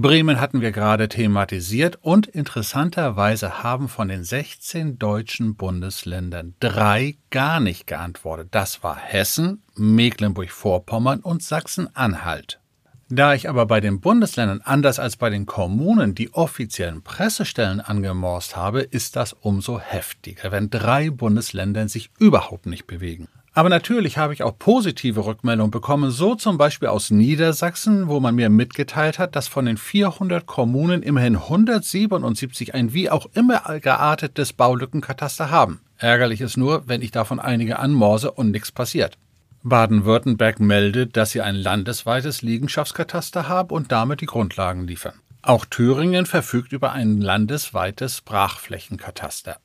[0.00, 7.58] Bremen hatten wir gerade thematisiert und interessanterweise haben von den 16 deutschen Bundesländern drei gar
[7.58, 8.48] nicht geantwortet.
[8.52, 12.60] Das war Hessen, Mecklenburg-Vorpommern und Sachsen-Anhalt.
[13.08, 18.54] Da ich aber bei den Bundesländern anders als bei den Kommunen die offiziellen Pressestellen angemorst
[18.54, 23.26] habe, ist das umso heftiger, wenn drei Bundesländer sich überhaupt nicht bewegen.
[23.58, 28.36] Aber natürlich habe ich auch positive Rückmeldungen bekommen, so zum Beispiel aus Niedersachsen, wo man
[28.36, 34.52] mir mitgeteilt hat, dass von den 400 Kommunen immerhin 177 ein wie auch immer geartetes
[34.52, 35.80] Baulückenkataster haben.
[35.96, 39.18] Ärgerlich ist nur, wenn ich davon einige anmorse und nichts passiert.
[39.64, 45.14] Baden-Württemberg meldet, dass sie ein landesweites Liegenschaftskataster haben und damit die Grundlagen liefern.
[45.42, 49.56] Auch Thüringen verfügt über ein landesweites Brachflächenkataster.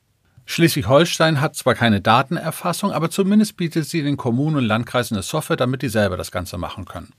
[0.45, 5.55] Schleswig-Holstein hat zwar keine Datenerfassung, aber zumindest bietet sie den Kommunen und Landkreisen eine Software,
[5.55, 7.13] damit die selber das Ganze machen können.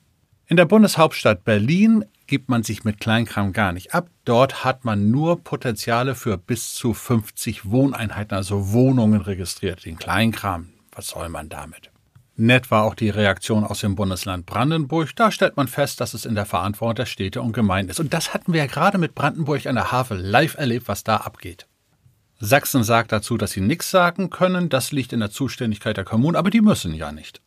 [0.46, 4.08] In der Bundeshauptstadt Berlin gibt man sich mit Kleinkram gar nicht ab.
[4.26, 9.86] Dort hat man nur Potenziale für bis zu 50 Wohneinheiten, also Wohnungen registriert.
[9.86, 11.90] Den Kleinkram, was soll man damit?
[12.36, 15.14] Nett war auch die Reaktion aus dem Bundesland Brandenburg.
[15.16, 18.00] Da stellt man fest, dass es in der Verantwortung der Städte und Gemeinden ist.
[18.00, 21.18] Und das hatten wir ja gerade mit Brandenburg an der Havel live erlebt, was da
[21.18, 21.66] abgeht.
[22.40, 24.68] Sachsen sagt dazu, dass sie nichts sagen können.
[24.68, 27.40] Das liegt in der Zuständigkeit der Kommunen, aber die müssen ja nicht.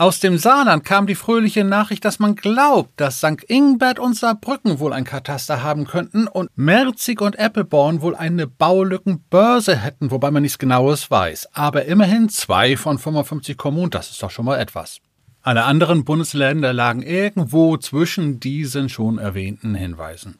[0.00, 3.42] Aus dem Saarland kam die fröhliche Nachricht, dass man glaubt, dass St.
[3.48, 9.74] Ingbert und Saarbrücken wohl ein Kataster haben könnten und Merzig und Appleborn wohl eine Baulückenbörse
[9.74, 11.48] hätten, wobei man nichts Genaues weiß.
[11.52, 15.00] Aber immerhin zwei von 55 Kommunen, das ist doch schon mal etwas.
[15.42, 20.38] Alle anderen Bundesländer lagen irgendwo zwischen diesen schon erwähnten Hinweisen.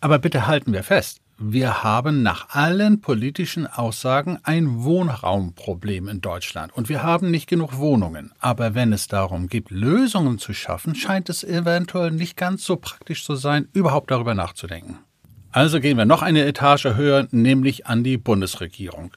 [0.00, 6.72] Aber bitte halten wir fest, wir haben nach allen politischen Aussagen ein Wohnraumproblem in Deutschland
[6.72, 8.32] und wir haben nicht genug Wohnungen.
[8.38, 13.24] Aber wenn es darum geht, Lösungen zu schaffen, scheint es eventuell nicht ganz so praktisch
[13.24, 14.98] zu sein, überhaupt darüber nachzudenken.
[15.50, 19.12] Also gehen wir noch eine Etage höher, nämlich an die Bundesregierung.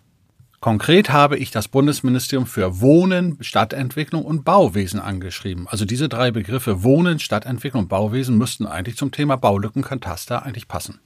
[0.60, 5.68] Konkret habe ich das Bundesministerium für Wohnen, Stadtentwicklung und Bauwesen angeschrieben.
[5.68, 11.00] Also diese drei Begriffe Wohnen, Stadtentwicklung und Bauwesen müssten eigentlich zum Thema Baulückenkataster eigentlich passen.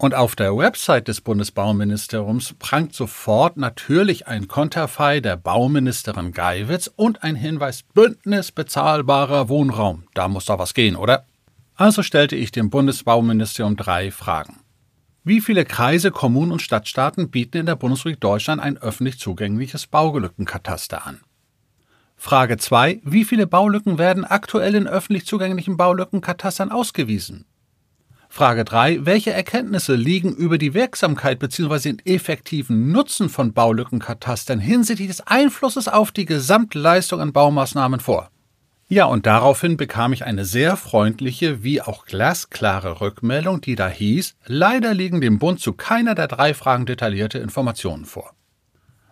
[0.00, 7.22] Und auf der Website des Bundesbauministeriums prangt sofort natürlich ein Konterfei der Bauministerin Geiwitz und
[7.22, 10.04] ein Hinweis Bündnis bezahlbarer Wohnraum.
[10.14, 11.26] Da muss doch was gehen, oder?
[11.74, 14.60] Also stellte ich dem Bundesbauministerium drei Fragen.
[15.22, 21.06] Wie viele Kreise, Kommunen und Stadtstaaten bieten in der Bundesrepublik Deutschland ein öffentlich zugängliches Baulückenkataster
[21.06, 21.20] an?
[22.16, 23.02] Frage 2.
[23.04, 27.44] Wie viele Baulücken werden aktuell in öffentlich zugänglichen Baulückenkatastern ausgewiesen?
[28.32, 29.04] Frage 3.
[29.06, 31.80] Welche Erkenntnisse liegen über die Wirksamkeit bzw.
[31.80, 38.30] den effektiven Nutzen von Baulückenkatastern hinsichtlich des Einflusses auf die Gesamtleistung an Baumaßnahmen vor?
[38.86, 44.36] Ja, und daraufhin bekam ich eine sehr freundliche wie auch glasklare Rückmeldung, die da hieß,
[44.46, 48.32] leider liegen dem Bund zu keiner der drei Fragen detaillierte Informationen vor.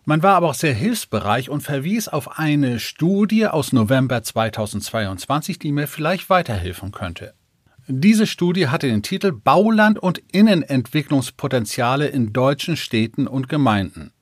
[0.04, 5.72] Man war aber auch sehr hilfsbereich und verwies auf eine Studie aus November 2022, die
[5.72, 7.34] mir vielleicht weiterhelfen könnte.
[7.90, 14.12] Diese Studie hatte den Titel Bauland und Innenentwicklungspotenziale in deutschen Städten und Gemeinden.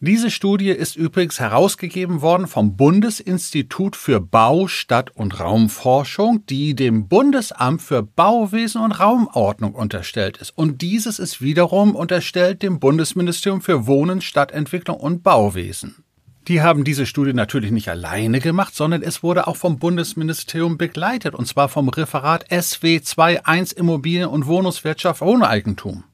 [0.00, 7.06] Diese Studie ist übrigens herausgegeben worden vom Bundesinstitut für Bau, Stadt- und Raumforschung, die dem
[7.06, 10.56] Bundesamt für Bauwesen und Raumordnung unterstellt ist.
[10.56, 16.02] Und dieses ist wiederum unterstellt dem Bundesministerium für Wohnen, Stadtentwicklung und Bauwesen.
[16.52, 21.34] Die haben diese Studie natürlich nicht alleine gemacht, sondern es wurde auch vom Bundesministerium begleitet,
[21.34, 26.04] und zwar vom Referat SW21 Immobilien- und Wohnungswirtschaft Wohneigentum.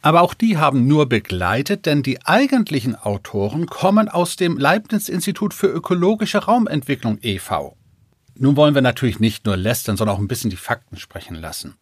[0.00, 5.66] Aber auch die haben nur begleitet, denn die eigentlichen Autoren kommen aus dem Leibniz-Institut für
[5.66, 7.76] ökologische Raumentwicklung e.V.
[8.38, 11.74] Nun wollen wir natürlich nicht nur lästern, sondern auch ein bisschen die Fakten sprechen lassen.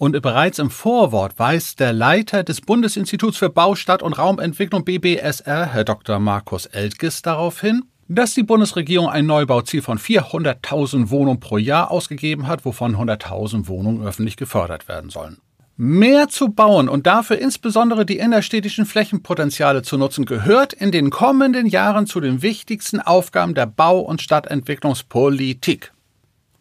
[0.00, 5.66] Und bereits im Vorwort weist der Leiter des Bundesinstituts für Bau, Stadt und Raumentwicklung BBSR,
[5.74, 6.18] Herr Dr.
[6.18, 12.46] Markus Eltges, darauf hin, dass die Bundesregierung ein Neubauziel von 400.000 Wohnungen pro Jahr ausgegeben
[12.46, 15.36] hat, wovon 100.000 Wohnungen öffentlich gefördert werden sollen.
[15.76, 21.66] Mehr zu bauen und dafür insbesondere die innerstädtischen Flächenpotenziale zu nutzen, gehört in den kommenden
[21.66, 25.92] Jahren zu den wichtigsten Aufgaben der Bau- und Stadtentwicklungspolitik.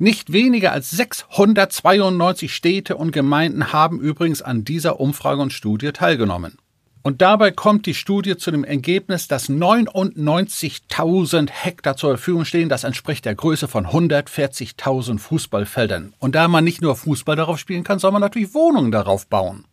[0.01, 6.57] Nicht weniger als 692 Städte und Gemeinden haben übrigens an dieser Umfrage und Studie teilgenommen.
[7.01, 12.69] Und dabei kommt die Studie zu dem Ergebnis, dass 99.000 Hektar zur Verfügung stehen.
[12.69, 16.13] Das entspricht der Größe von 140.000 Fußballfeldern.
[16.17, 19.65] Und da man nicht nur Fußball darauf spielen kann, soll man natürlich Wohnungen darauf bauen.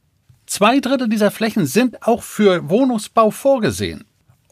[0.47, 4.07] Zwei Drittel dieser Flächen sind auch für Wohnungsbau vorgesehen.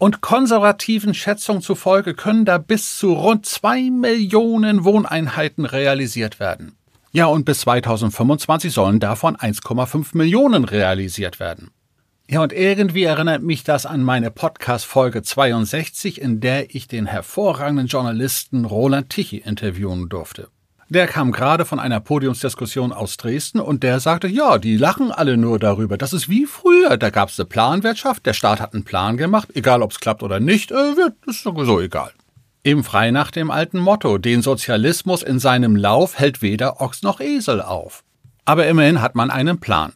[0.05, 6.77] Und konservativen Schätzungen zufolge können da bis zu rund zwei Millionen Wohneinheiten realisiert werden.
[7.12, 11.71] Ja, und bis 2025 sollen davon 1,5 Millionen realisiert werden.
[12.29, 17.87] Ja, und irgendwie erinnert mich das an meine Podcast-Folge 62, in der ich den hervorragenden
[17.87, 20.49] Journalisten Roland Tichy interviewen durfte.
[20.88, 25.37] Der kam gerade von einer Podiumsdiskussion aus Dresden und der sagte, ja, die lachen alle
[25.37, 25.97] nur darüber.
[25.97, 26.99] Das ist wie früher.
[26.99, 30.23] Da gab es eine Planwirtschaft, der Staat hat einen Plan gemacht, egal ob es klappt
[30.23, 32.12] oder nicht, äh, wird, ist sowieso egal.
[32.62, 37.20] Eben frei nach dem alten Motto, den Sozialismus in seinem Lauf hält weder Ochs noch
[37.20, 38.03] Esel auf.
[38.44, 39.92] Aber immerhin hat man einen Plan.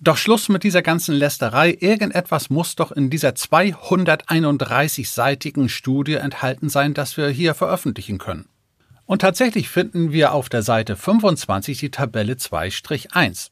[0.00, 1.76] Doch Schluss mit dieser ganzen Lästerei.
[1.78, 8.48] Irgendetwas muss doch in dieser 231-seitigen Studie enthalten sein, das wir hier veröffentlichen können.
[9.12, 13.50] Und tatsächlich finden wir auf der Seite 25 die Tabelle 2-1.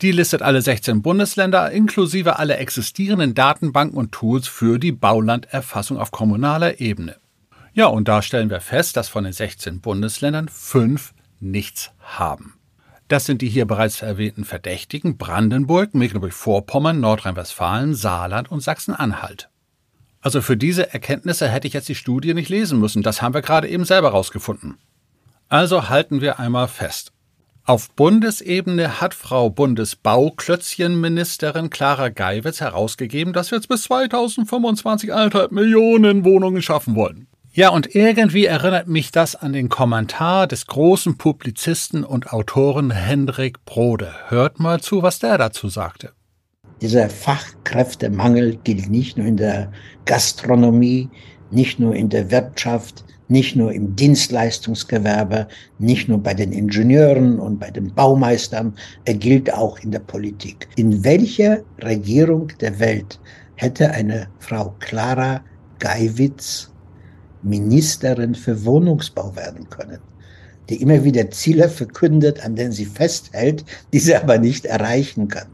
[0.00, 6.12] Die listet alle 16 Bundesländer inklusive aller existierenden Datenbanken und Tools für die Baulanderfassung auf
[6.12, 7.16] kommunaler Ebene.
[7.72, 12.54] Ja, und da stellen wir fest, dass von den 16 Bundesländern fünf nichts haben.
[13.08, 19.48] Das sind die hier bereits erwähnten Verdächtigen Brandenburg, Mecklenburg-Vorpommern, Nordrhein-Westfalen, Saarland und Sachsen-Anhalt.
[20.20, 23.02] Also für diese Erkenntnisse hätte ich jetzt die Studie nicht lesen müssen.
[23.02, 24.78] Das haben wir gerade eben selber rausgefunden.
[25.52, 27.12] Also halten wir einmal fest.
[27.66, 36.24] Auf Bundesebene hat Frau Bundesbauklötzchenministerin Clara Geiwitz herausgegeben, dass wir jetzt bis 2025 anderthalb Millionen
[36.24, 37.26] Wohnungen schaffen wollen.
[37.52, 43.62] Ja, und irgendwie erinnert mich das an den Kommentar des großen Publizisten und Autoren Hendrik
[43.66, 44.10] Brode.
[44.28, 46.12] Hört mal zu, was der dazu sagte.
[46.80, 49.70] Dieser Fachkräftemangel gilt nicht nur in der
[50.06, 51.10] Gastronomie,
[51.50, 57.58] nicht nur in der Wirtschaft, nicht nur im Dienstleistungsgewerbe, nicht nur bei den Ingenieuren und
[57.58, 60.68] bei den Baumeistern, er gilt auch in der Politik.
[60.76, 63.18] In welcher Regierung der Welt
[63.56, 65.40] hätte eine Frau Clara
[65.78, 66.70] Geiwitz
[67.42, 69.98] Ministerin für Wohnungsbau werden können,
[70.68, 75.48] die immer wieder Ziele verkündet, an denen sie festhält, die sie aber nicht erreichen kann.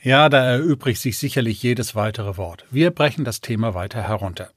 [0.00, 2.64] Ja, da erübrigt sich sicherlich jedes weitere Wort.
[2.70, 4.50] Wir brechen das Thema weiter herunter.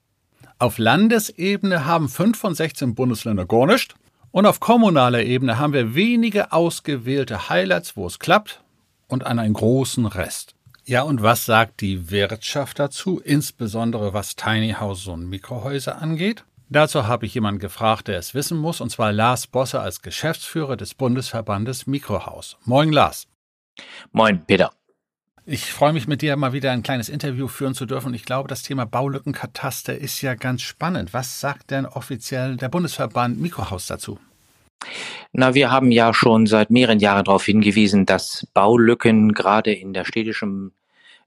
[0.60, 3.94] Auf Landesebene haben fünf von 16 Bundesländer gar nicht.
[4.32, 8.62] Und auf kommunaler Ebene haben wir wenige ausgewählte Highlights, wo es klappt,
[9.06, 10.54] und an einen großen Rest.
[10.84, 16.44] Ja, und was sagt die Wirtschaft dazu, insbesondere was Tiny Houses und Mikrohäuser angeht?
[16.68, 20.76] Dazu habe ich jemanden gefragt, der es wissen muss, und zwar Lars Bosse als Geschäftsführer
[20.76, 22.56] des Bundesverbandes Mikrohaus.
[22.64, 23.28] Moin, Lars.
[24.12, 24.72] Moin, Peter.
[25.50, 28.08] Ich freue mich, mit dir mal wieder ein kleines Interview führen zu dürfen.
[28.08, 31.14] Und ich glaube, das Thema Baulückenkataster ist ja ganz spannend.
[31.14, 34.18] Was sagt denn offiziell der Bundesverband Mikrohaus dazu?
[35.32, 40.04] Na, wir haben ja schon seit mehreren Jahren darauf hingewiesen, dass Baulücken gerade in der
[40.04, 40.72] städtischen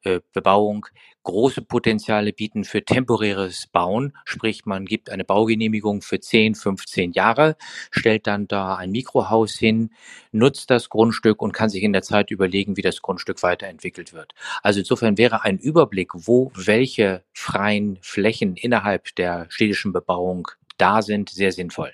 [0.04, 0.88] Bebauung
[1.24, 4.14] große Potenziale bieten für temporäres Bauen.
[4.26, 7.56] Sprich, man gibt eine Baugenehmigung für 10, 15 Jahre,
[7.92, 9.92] stellt dann da ein Mikrohaus hin,
[10.32, 14.34] nutzt das Grundstück und kann sich in der Zeit überlegen, wie das Grundstück weiterentwickelt wird.
[14.64, 21.30] Also insofern wäre ein Überblick, wo welche freien Flächen innerhalb der städtischen Bebauung da sind,
[21.30, 21.94] sehr sinnvoll.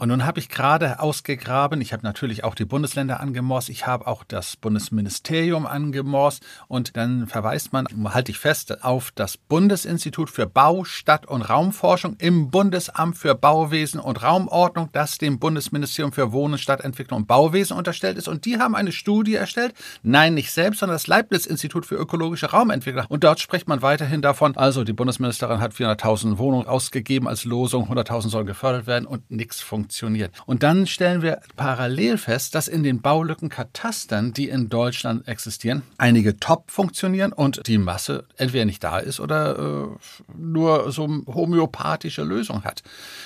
[0.00, 4.06] Und nun habe ich gerade ausgegraben, ich habe natürlich auch die Bundesländer angemorst, ich habe
[4.06, 6.42] auch das Bundesministerium angemorst.
[6.68, 12.16] Und dann verweist man, halte ich fest, auf das Bundesinstitut für Bau, Stadt- und Raumforschung
[12.18, 18.16] im Bundesamt für Bauwesen und Raumordnung, das dem Bundesministerium für Wohnen, Stadtentwicklung und Bauwesen unterstellt
[18.16, 18.26] ist.
[18.26, 23.04] Und die haben eine Studie erstellt, nein, nicht selbst, sondern das Leibniz-Institut für ökologische Raumentwicklung.
[23.10, 27.92] Und dort spricht man weiterhin davon, also die Bundesministerin hat 400.000 Wohnungen ausgegeben als Losung,
[27.92, 30.32] 100.000 sollen gefördert werden und nichts funktioniert funktioniert.
[30.46, 36.36] Und dann stellen wir parallel fest, dass in den Baulückenkatastern, die in Deutschland existieren, einige
[36.36, 42.62] top funktionieren und die Masse entweder nicht da ist oder äh, nur so homöopathische Lösung
[42.62, 42.82] hat.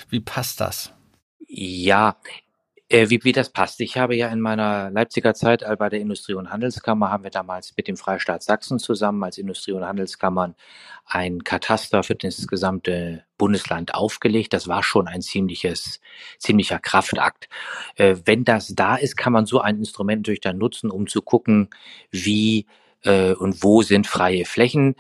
[0.09, 0.91] Wie passt das?
[1.47, 2.17] Ja,
[2.95, 3.81] äh, wie, wie das passt.
[3.81, 7.31] Ich habe ja in meiner Leipziger Zeit äh, bei der Industrie- und Handelskammer haben wir
[7.31, 10.55] damals mit dem Freistaat Sachsen zusammen als Industrie- und Handelskammern
[11.05, 14.53] ein Kataster für das gesamte Bundesland aufgelegt.
[14.53, 16.01] Das war schon ein ziemliches,
[16.39, 17.49] ziemlicher Kraftakt.
[17.97, 21.21] Äh, wenn das da ist, kann man so ein Instrument natürlich dann nutzen, um zu
[21.21, 21.71] gucken,
[22.13, 22.67] wie
[23.03, 24.95] äh, und wo sind freie Flächen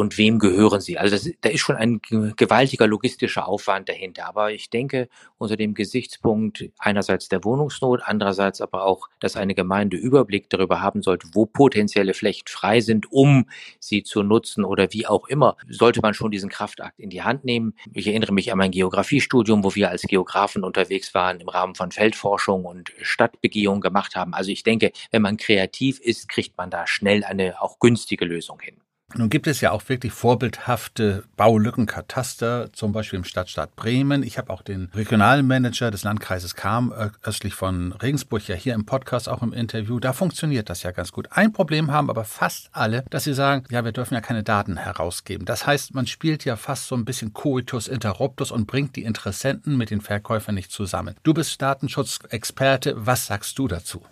[0.00, 0.96] und wem gehören sie.
[0.96, 4.26] Also das, da ist schon ein gewaltiger logistischer Aufwand dahinter.
[4.26, 9.98] Aber ich denke, unter dem Gesichtspunkt einerseits der Wohnungsnot, andererseits aber auch, dass eine Gemeinde
[9.98, 13.44] Überblick darüber haben sollte, wo potenzielle Flächen frei sind, um
[13.78, 17.44] sie zu nutzen oder wie auch immer, sollte man schon diesen Kraftakt in die Hand
[17.44, 17.74] nehmen.
[17.92, 21.92] Ich erinnere mich an mein Geografiestudium, wo wir als Geografen unterwegs waren im Rahmen von
[21.92, 24.32] Feldforschung und Stadtbegehung gemacht haben.
[24.32, 28.60] Also ich denke, wenn man kreativ ist, kriegt man da schnell eine auch günstige Lösung
[28.60, 28.76] hin.
[29.16, 34.22] Nun gibt es ja auch wirklich vorbildhafte Baulückenkataster, zum Beispiel im Stadtstaat Bremen.
[34.22, 36.92] Ich habe auch den Regionalmanager des Landkreises Kam
[37.24, 39.98] östlich von Regensburg ja hier im Podcast auch im Interview.
[39.98, 41.28] Da funktioniert das ja ganz gut.
[41.32, 44.76] Ein Problem haben aber fast alle, dass sie sagen, ja, wir dürfen ja keine Daten
[44.76, 45.44] herausgeben.
[45.44, 49.76] Das heißt, man spielt ja fast so ein bisschen Coitus interruptus und bringt die Interessenten
[49.76, 51.16] mit den Verkäufern nicht zusammen.
[51.24, 52.94] Du bist Datenschutzexperte.
[52.96, 54.02] Was sagst du dazu?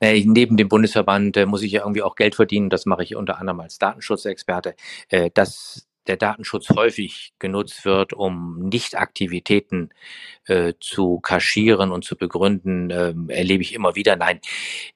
[0.00, 2.70] neben dem Bundesverband äh, muss ich ja irgendwie auch Geld verdienen.
[2.70, 4.39] Das mache ich unter anderem als Datenschutzexperte.
[4.40, 4.74] Experte,
[5.08, 9.90] äh, dass der Datenschutz häufig genutzt wird, um Nichtaktivitäten
[10.46, 14.16] äh, zu kaschieren und zu begründen, äh, erlebe ich immer wieder.
[14.16, 14.40] Nein,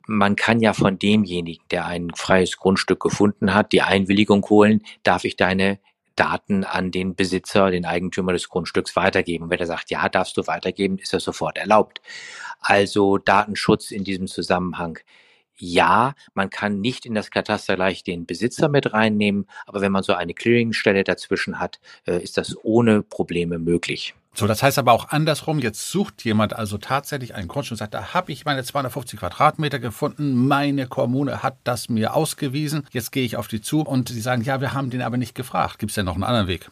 [0.07, 5.25] man kann ja von demjenigen, der ein freies Grundstück gefunden hat, die Einwilligung holen, darf
[5.25, 5.79] ich deine
[6.17, 9.51] Daten an den Besitzer, den Eigentümer des Grundstücks weitergeben.
[9.51, 12.01] wenn er sagt, ja, darfst du weitergeben, ist das sofort erlaubt.
[12.61, 14.99] Also Datenschutz in diesem Zusammenhang
[15.57, 20.03] ja, man kann nicht in das Kataster gleich den Besitzer mit reinnehmen, aber wenn man
[20.03, 24.15] so eine Clearingstelle dazwischen hat, äh, ist das ohne Probleme möglich.
[24.37, 27.95] So, das heißt aber auch andersrum, jetzt sucht jemand also tatsächlich einen Grundstück und sagt,
[27.95, 33.25] da habe ich meine 250 Quadratmeter gefunden, meine Kommune hat das mir ausgewiesen, jetzt gehe
[33.25, 35.79] ich auf die zu und sie sagen, ja, wir haben den aber nicht gefragt.
[35.79, 36.69] Gibt es denn noch einen anderen Weg?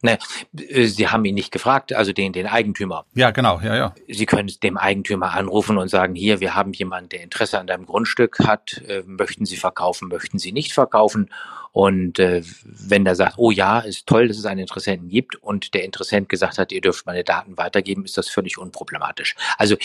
[0.00, 0.18] Ne,
[0.56, 3.04] äh, Sie haben ihn nicht gefragt, also den, den Eigentümer.
[3.14, 3.94] Ja, genau, ja, ja.
[4.08, 7.86] Sie können dem Eigentümer anrufen und sagen, hier, wir haben jemanden, der Interesse an deinem
[7.86, 11.30] Grundstück hat, äh, möchten Sie verkaufen, möchten Sie nicht verkaufen?
[11.72, 15.74] Und äh, wenn der sagt, oh ja, ist toll, dass es einen Interessenten gibt und
[15.74, 19.34] der Interessent gesagt hat, ihr dürft meine Daten weitergeben, ist das völlig unproblematisch.
[19.58, 19.76] Also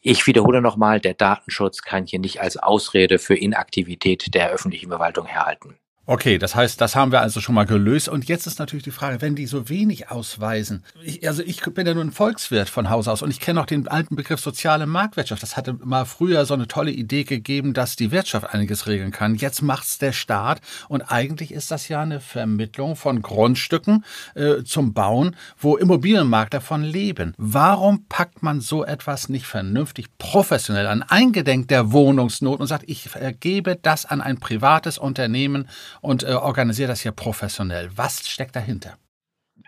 [0.00, 5.26] ich wiederhole nochmal, der Datenschutz kann hier nicht als Ausrede für Inaktivität der öffentlichen Verwaltung
[5.26, 5.76] herhalten.
[6.10, 8.08] Okay, das heißt, das haben wir also schon mal gelöst.
[8.08, 10.82] Und jetzt ist natürlich die Frage, wenn die so wenig ausweisen.
[11.04, 13.66] Ich, also ich bin ja nur ein Volkswirt von Haus aus und ich kenne auch
[13.66, 15.42] den alten Begriff soziale Marktwirtschaft.
[15.42, 19.34] Das hatte mal früher so eine tolle Idee gegeben, dass die Wirtschaft einiges regeln kann.
[19.34, 24.02] Jetzt macht's der Staat und eigentlich ist das ja eine Vermittlung von Grundstücken
[24.34, 27.34] äh, zum Bauen, wo Immobilienmakler davon leben.
[27.36, 33.10] Warum packt man so etwas nicht vernünftig professionell an, eingedenk der Wohnungsnot und sagt, ich
[33.40, 35.68] gebe das an ein privates Unternehmen
[36.00, 37.90] und äh, organisiert das hier professionell.
[37.96, 38.98] Was steckt dahinter?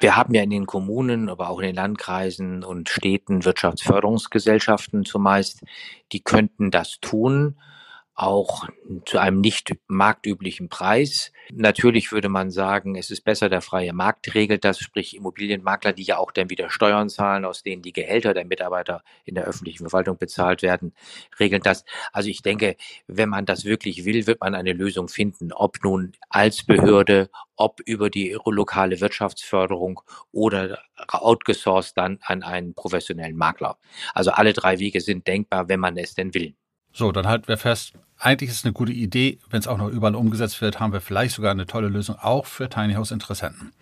[0.01, 5.63] Wir haben ja in den Kommunen, aber auch in den Landkreisen und Städten Wirtschaftsförderungsgesellschaften zumeist,
[6.13, 7.57] die könnten das tun
[8.21, 8.69] auch
[9.07, 11.33] zu einem nicht marktüblichen Preis.
[11.53, 16.03] Natürlich würde man sagen, es ist besser, der freie Markt regelt das, sprich Immobilienmakler, die
[16.03, 19.85] ja auch dann wieder Steuern zahlen, aus denen die Gehälter der Mitarbeiter in der öffentlichen
[19.89, 20.93] Verwaltung bezahlt werden,
[21.39, 21.87] regeln das.
[22.13, 26.13] Also ich denke, wenn man das wirklich will, wird man eine Lösung finden, ob nun
[26.29, 33.79] als Behörde, ob über die lokale Wirtschaftsförderung oder outgesourced dann an einen professionellen Makler.
[34.13, 36.55] Also alle drei Wege sind denkbar, wenn man es denn will.
[36.93, 39.39] So, dann halten wir fest, eigentlich ist es eine gute Idee.
[39.49, 42.47] Wenn es auch noch überall umgesetzt wird, haben wir vielleicht sogar eine tolle Lösung auch
[42.47, 43.73] für Tiny House Interessenten.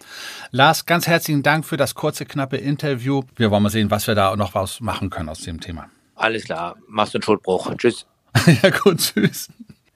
[0.53, 3.23] Lars, ganz herzlichen Dank für das kurze, knappe Interview.
[3.37, 5.87] Wir wollen mal sehen, was wir da noch was machen können aus dem Thema.
[6.15, 6.77] Alles klar.
[6.87, 7.75] Machst du einen Schuldbruch.
[7.77, 8.07] Tschüss.
[8.63, 9.49] ja, gut, tschüss.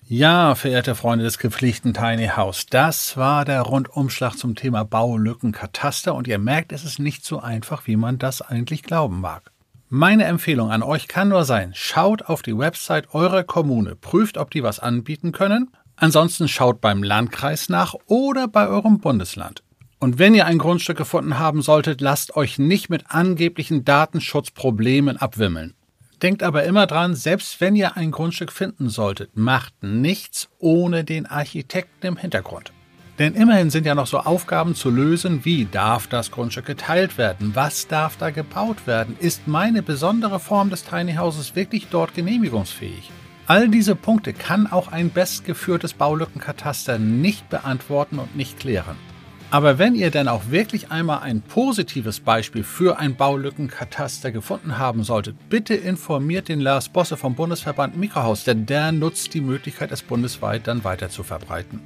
[0.08, 6.28] Ja, verehrte Freunde des gepflichten Tiny House, das war der Rundumschlag zum Thema Baulückenkataster und
[6.28, 9.51] ihr merkt, es ist nicht so einfach, wie man das eigentlich glauben mag.
[9.94, 14.50] Meine Empfehlung an euch kann nur sein, schaut auf die Website eurer Kommune, prüft, ob
[14.50, 15.68] die was anbieten können.
[15.96, 19.62] Ansonsten schaut beim Landkreis nach oder bei eurem Bundesland.
[19.98, 25.74] Und wenn ihr ein Grundstück gefunden haben solltet, lasst euch nicht mit angeblichen Datenschutzproblemen abwimmeln.
[26.22, 31.26] Denkt aber immer dran, selbst wenn ihr ein Grundstück finden solltet, macht nichts ohne den
[31.26, 32.72] Architekten im Hintergrund.
[33.22, 37.52] Denn immerhin sind ja noch so Aufgaben zu lösen wie darf das Grundstück geteilt werden,
[37.54, 43.12] was darf da gebaut werden, ist meine besondere Form des Tiny Houses wirklich dort genehmigungsfähig.
[43.46, 48.96] All diese Punkte kann auch ein bestgeführtes Baulückenkataster nicht beantworten und nicht klären.
[49.52, 55.04] Aber wenn ihr denn auch wirklich einmal ein positives Beispiel für ein Baulückenkataster gefunden haben
[55.04, 60.02] solltet, bitte informiert den Lars Bosse vom Bundesverband Mikrohaus, denn der nutzt die Möglichkeit, es
[60.02, 61.82] bundesweit dann weiter zu verbreiten.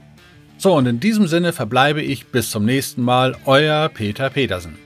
[0.58, 4.78] So, und in diesem Sinne verbleibe ich bis zum nächsten Mal, euer Peter Petersen.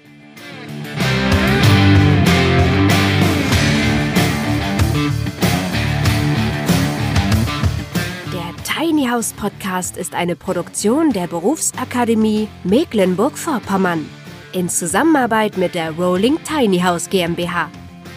[8.32, 14.06] Der Tiny House Podcast ist eine Produktion der Berufsakademie Mecklenburg-Vorpommern
[14.52, 17.70] in Zusammenarbeit mit der Rolling Tiny House GmbH.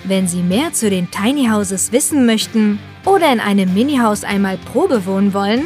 [0.05, 5.05] Wenn Sie mehr zu den Tiny Houses wissen möchten oder in einem Mini-Haus einmal Probe
[5.05, 5.65] wohnen wollen,